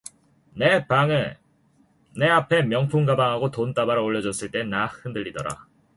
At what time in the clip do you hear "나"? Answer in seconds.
4.63-4.87